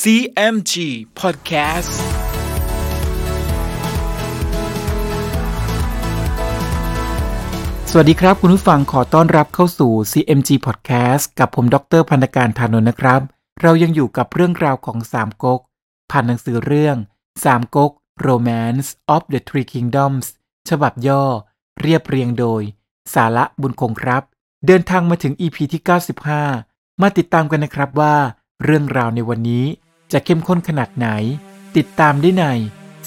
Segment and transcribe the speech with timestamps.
[0.00, 0.74] CMG
[1.20, 1.92] Podcast
[7.90, 13.20] สวัสดีครับ คุณผู้ฟังขอต้อนรับเข้าสู่ CMG Podcast กับผมดรพันธการธานนท์นะครับ
[13.62, 15.60] เรายังอยู่กับเรื่องราวของสามก๊ก
[16.10, 16.96] ผ่านหนังสือเรื่อง
[17.44, 17.92] สามก๊ก
[18.26, 20.26] Romance of the Three Kingdoms
[20.70, 21.24] ฉบับย่อ
[21.80, 22.62] เรียบเรียงโดย
[23.14, 24.22] สาระบุญคงครับ
[24.66, 25.82] เดินทางมาถึง EP ที่
[26.40, 28.16] 95 มาติดตามกันนะครับว่า
[28.64, 29.64] เรื่องราวในวันนี้
[30.12, 31.08] จะเข้มข้นขนาดไหน
[31.76, 32.44] ติดตามได้ใน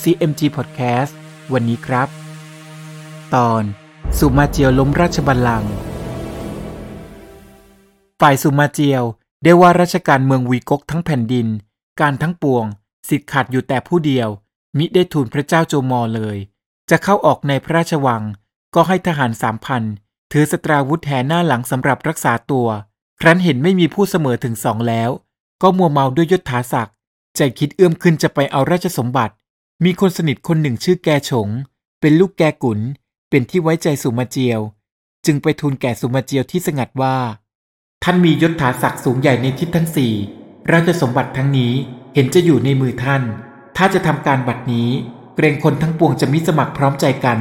[0.02, 1.12] CMG Podcast
[1.54, 2.08] วันนี้ครับ
[3.36, 3.64] ตอน
[4.18, 5.72] สุมาเจียวล้มราชบัลลังก์
[8.22, 9.04] ฝ่ายสุมาเจียว
[9.44, 11.48] ได้ว่าราชการเมืองวีกกทั้งแผ่นดิน
[12.02, 12.66] การทั้งปวง
[13.10, 14.30] สิทธิ์ขาดอยู่แต่ผู้เดียว
[14.78, 16.38] มิได้ทูลพระเจ้าโจมอเลย
[16.90, 18.24] จะเข้าออกในพระราชวัง
[18.76, 19.84] ก็ให้ทหารสามพัน
[20.32, 22.68] ถือสตราวุธแทนหน้าหลังสำหรับรักษาตัว
[23.22, 25.10] ครั้นเห็นไม่มีผู้เสมอถึงสองแล้ว
[25.62, 26.95] ก็มัวเมาด้วยยศถาศักดิ์
[27.38, 29.34] ใจคิดเอื้อมขึ้นจะไปเอาราชสมบัติ
[29.84, 31.50] มีคนสนิทคนหนึ่งชื่อแกฉง
[32.02, 32.80] เป็นลูกแกกุน
[33.30, 34.60] เป็นที่ไว้ใจสุมาเจียว
[35.26, 37.16] จึงไปทูลแก่สุมาเจียวที่สงัดว่า
[38.04, 40.14] ท่านมียศถาศักดิ์สูงใหญ่ในทิศทั้งสี่
[40.72, 41.74] ราชสมบัติทั้งนี้
[42.14, 43.24] เห็นจะอยู่ในมือท่าน
[43.78, 44.90] ถ้าจะทำการบัดนี้
[45.36, 47.40] เกรงคนทั้งปวงจะมิสมัครพร้อมใจกัน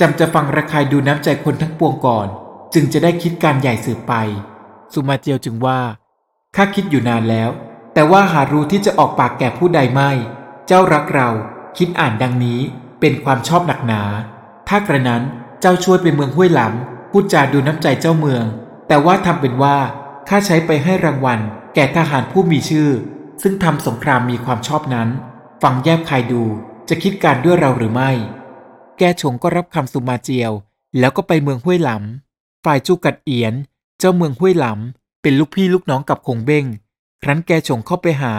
[0.00, 2.28] จำจะฟังระคายดูน้ำใจคนทั้งปวงก่อน
[2.74, 4.12] จึงจะได้คิดการใหญ่สืบไป
[4.92, 5.80] สุมาเจียวจึงว่า
[6.56, 7.50] ข้าคิดอยู่นานแล้ว
[7.94, 10.10] แต่ว่าหารู้ที่จะออกปากแก่ผู้ใดไม่
[10.66, 11.30] เจ้ารักเรา
[11.78, 12.60] คิดอ่านดังนี้
[13.00, 14.02] เป็นความชอบหนักหนา
[14.68, 15.22] ถ้ากระนั้น
[15.60, 18.44] เจ้าช่วยไปเมืองห้วยหลำพูดจาดูน้ำใจเจ้าเมือง
[18.88, 19.76] แต่ว่าทำเป็นว่า
[20.28, 21.40] ข้าใช้ไปให้รางวัล
[21.74, 22.90] แก่ทหารผู้มีชื่อ
[23.42, 25.08] ซึ่งทำสงครามมีความชอบนั้น
[25.62, 26.42] ฟังแยบคายดู
[26.88, 28.10] จะคิดการด้วยเราหรือไม่
[28.98, 30.52] แกชงก็รับคำสุมาเจียว
[30.98, 33.54] แล้วก็ไปเมืองห้วยหลำฝ่ายจูกัดเอียน
[33.98, 36.64] เจ้าเมืองห้วยหลำเป็นลูกพี่ลูกน้องกับคงเบ้ง
[37.26, 38.34] ครั้นแกชงเข้าไปหา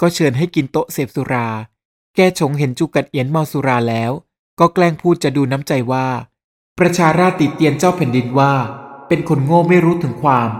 [0.00, 1.48] ก็เชิญให้กินโต๊ะเสพสุรา
[2.16, 4.12] แกชงเห็นจูกัดเอียนเมาสุราแล้ว
[4.60, 6.06] ก็แกล้งพูดจะดูน้ำใจว่า
[6.78, 8.52] ประชาราติเตียนเจ้าแผ่นดินว่า
[9.08, 10.50] เป็นคนโง่ไม่รู้ถึงความ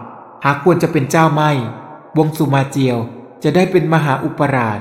[0.44, 1.50] หากควรจะเป็นเจ้าไม่
[2.18, 2.98] วงสุมาเจียว
[3.42, 4.78] จะได้เป็นมหาอุปราช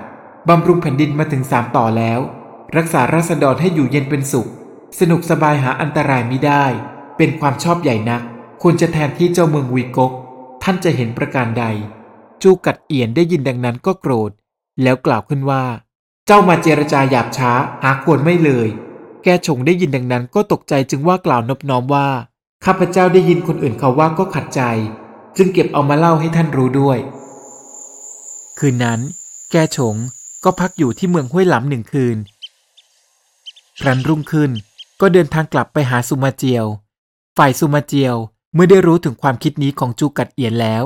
[0.50, 2.20] บำรุงแผ่นดินมาถึงสามต่อแล้ว
[2.78, 4.50] รักษาราษฎรให้อยู่เย็นเป็นสุข
[5.00, 6.66] สนุกสบายหาอันตรายไม่ได้
[7.18, 8.22] เป็นความชอบใหญ่นัก
[8.62, 10.12] ควรจะแทนที่เจ้าเมืองวีกก
[10.64, 11.66] ท่านจะเห็นประการใด
[12.44, 14.32] จูกัดเอียนได้ยินดังนั้นก็โกรธ
[14.84, 15.64] แล้วกล่าวขึ้นว่า
[16.28, 17.52] เจ้ามาเจรจาหยาบช้า
[17.84, 18.68] หาควรไม่เลย
[19.24, 22.08] แกชงได้ยินดังนั้นก็ตกใจจึงว่ากล่าวนบน้อมว่า
[22.66, 24.62] ข้าพเจ้าได้ยินคนอื่นเขาว่าก็ขัดใจ
[25.38, 26.98] จึงเก็บเอามาเล่าให้ท่านรู้ด้วย
[28.58, 29.00] คืนนั้น
[29.52, 29.96] แกชง
[30.44, 32.18] ก็พักอยู่ที่เมืองห้วยหลำหนึ่งคืน
[33.82, 34.52] ครั้นรุ่งขึ้น
[35.02, 36.66] ก็เดินทางกลับไปหาสุมาเจียว
[37.38, 38.16] ฝ่ายสุมาเจียว
[38.54, 40.84] เมื่อได้รู้ถึงความคิดนี้ของจูกัดเอียนแล้ว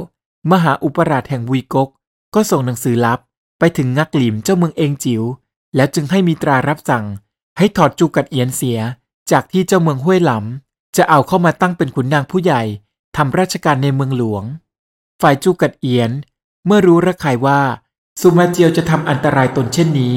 [0.52, 1.90] มหาอุปราชแห่งวีกก
[2.36, 3.20] ก็ส่งหนังสือลับ
[3.60, 5.24] ไปถึงงักหลิมเจ้าเมืองเองจิว๋ว
[5.76, 7.06] แล้วจึงให้มีตรารับสั่ง
[7.58, 8.80] ให้ถอดจูกัดเอียนเสีย
[9.32, 12.62] จากที่เจ้าเมืองห้วยหลำจะเอาเข้ามาตั้งเป็นขุนนางผู้ใหญ่
[13.18, 14.44] ทำราชการในเมืองหลวง
[15.22, 16.12] ฝ่ายจูกัดเอียน
[16.66, 17.62] เมื่อรู้ระคายว่า
[18.22, 20.16] สุมาเจียวจะทำอันตรายตนเช่นนี้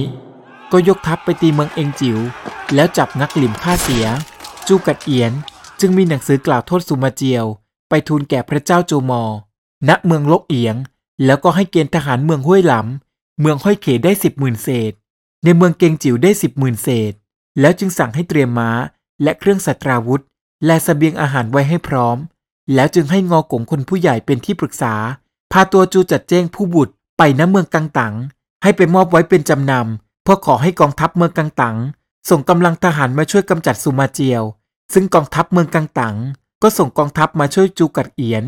[0.72, 2.18] ก็ยกทัพไปตีเมืองเองจิว๋ว
[2.74, 4.06] แล้วจับงักหลิมฆ่าเสีย
[4.68, 5.32] จูกัดเอียน
[5.80, 7.44] จึงมีหนังสือกล่าวโทษสุมาเจียว
[7.88, 9.22] ไปทูลแก่พระเจ้าโจมอ
[9.88, 10.76] ณเมืองลกเอียง
[11.24, 14.92] แล้วก็ให้เกณฑ์ทหารเมืองห้วยหลำเมืองห้อยเขได้สิบหมื่นเศษ
[15.44, 17.12] ในเมืองเกงจิ๋วได้สิบหมื่นเศษ
[17.60, 18.70] แล้วจึงสั่งให้เตรียมม้า
[19.22, 20.22] และเครื่องสัตราวุธ
[20.66, 22.16] และสเสบียงอาหารไว้ให้พร้อม
[22.74, 24.94] แล้วจึงให้งอกงคนผู้ใหญ่เป็นที่ปรึกษา
[25.52, 28.14] พาตัวจูจัดแจ้งผู้บุตรไปณเมืองกังตัง
[28.62, 31.76] ให้ไปมอบไว้เป็นจำนำเพื่อขอให้กองทัพเมืองกังตัง
[32.30, 34.42] ส่งกำลังทหารมาช่วยกำจัดสุมาเจียว
[34.92, 36.16] ซึ่งกองทัพเมืองกังตัง
[36.62, 38.44] ก็ส่งกองทัพมาช่วยจูกัดเอียน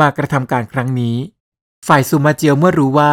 [0.00, 1.16] มากระทำการครั้งนี้
[1.86, 3.12] ฝ่ายสุมาเจียวเมื่อรู้ว่า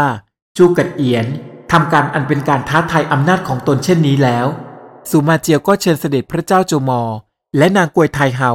[0.58, 1.28] จูกัดเอียน
[1.72, 4.48] ทำการอันเป็นการท้าทายอำนาจของตนเช่นนี้แล้ว
[5.10, 7.02] สุมาเจียวก็เชิญเสด็จพระเจ้าโจมอ
[7.58, 8.52] และนางกวยไทเฮา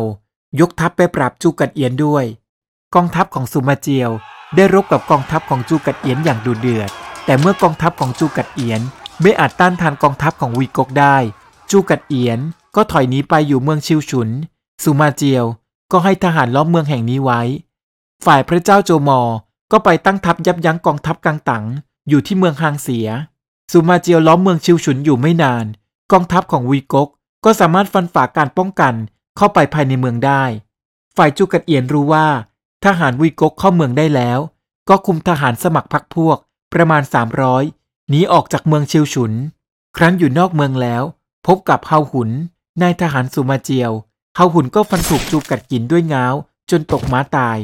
[0.60, 2.24] ยกทัพไปปราบจูกัดเอียนด้วย
[2.94, 4.10] กองทัพของสุมาเจียว
[4.56, 6.90] ได้รบกับกองทัพของจูกัดเอียนอย่างดุเดือด
[7.24, 8.80] แต่เมื่อกองทัพของจูกัดเอียน
[9.20, 11.16] ไม่อาจต้านทานกองทัพของวีกกได้
[11.70, 12.38] จูกัดเอียน
[12.76, 14.28] ก็ถอยหนีไปอยู่เมืองชิวฉุน
[14.82, 15.44] สุมาเจียว
[15.92, 17.40] ก็ให้ทหารล้อมเมืองแห่งนี้ไว้
[18.24, 19.20] ฝ่ายพระเจ้าโจมอ
[19.72, 21.64] ก็ไปตั้งทัพยับยั้งกองทัพกังตัง
[22.08, 23.08] อยู่ที่เมืองฮางเสีย
[23.72, 25.66] สุมาเจียวล้อมเมืองชิวฉุนอยู่ไม่นาน
[26.12, 27.08] กองทัพของวีกก
[27.44, 28.94] ก็สามารถฟันฝ่าการป้องกัน
[29.36, 30.44] เข้าไปภายในเมืองได้
[31.16, 32.26] ฝ่ายจูกัดเอียนรู้ว่า
[32.84, 34.38] ทหารวีกกเข้าเมืองได้แล้ว
[34.88, 36.38] ก็คุมทหารสมัครพรรคพวก
[36.72, 37.02] ประมาณ
[37.56, 39.32] 300หนีออกจากเมืองชิวฉุน
[39.96, 41.02] ครั้นอยู่นอกเมืองแล้ว
[41.46, 42.30] พบกับเฮาหุน
[42.82, 43.92] นายทหารสุมาเจียว
[44.36, 46.34] เฮาหุนก็ฟันถูกจูกัดกินด้วยง้าว
[46.70, 47.58] จนตกม้าตาย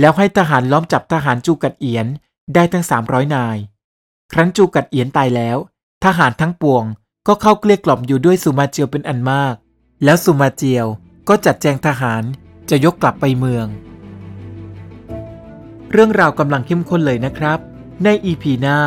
[0.00, 2.06] แล้วให้ทหารล้อมจับทหารจูกัดเอียน
[2.54, 3.56] ได้ทั้ง300นาย
[4.32, 5.56] ครั้นจูกัดเอียนตายแล้ว
[6.04, 6.84] ทหารทั้งปวง
[7.26, 9.54] ก็เข้าเกลี้ยกล่อมอยู่ด้วยสุมาเจียวเป็นอันมาก
[10.04, 10.86] แล้วสุมาเจียว
[11.28, 12.22] ก็จัดแจงทหาร
[12.70, 13.66] จะยกกลับไปเมือง
[15.92, 17.58] เรื่องราวกำลังเข้มข้นเลยนะครับ
[18.04, 18.78] ในอีพีหน้า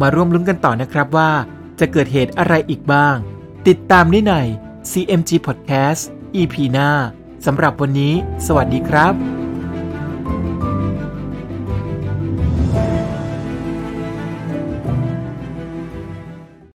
[0.00, 1.30] มาร่วมลุ้นกันต่อนะครับว่า
[1.80, 3.16] จะเกิดเหตุอะไรอีกบ้าง
[3.68, 4.34] ติดตามได้ใน
[4.90, 6.02] CMG Podcast
[6.40, 6.90] EP หน้า
[7.46, 8.14] สำหรับวันนี้
[8.46, 9.41] สวัสดีครับ